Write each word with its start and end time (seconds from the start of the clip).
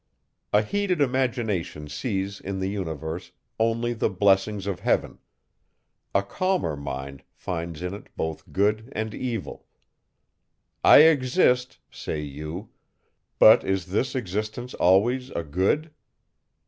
A 0.51 0.63
heated 0.63 0.99
imagination 0.99 1.87
sees 1.87 2.39
in 2.39 2.57
the 2.59 2.69
universe 2.69 3.33
only 3.59 3.93
the 3.93 4.09
blessings 4.09 4.65
of 4.65 4.79
heaven; 4.79 5.19
a 6.15 6.23
calmer 6.23 6.75
mind 6.75 7.21
finds 7.35 7.83
in 7.83 7.93
it 7.93 8.09
both 8.17 8.51
good 8.51 8.89
and 8.95 9.13
evil. 9.13 9.67
"I 10.83 11.01
exist," 11.03 11.77
say 11.91 12.19
you; 12.19 12.71
but 13.37 13.63
is 13.63 13.85
this 13.85 14.15
existence 14.15 14.73
always 14.73 15.29
a 15.29 15.43
good? 15.43 15.91